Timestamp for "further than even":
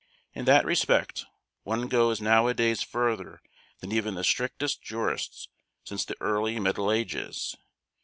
2.81-4.15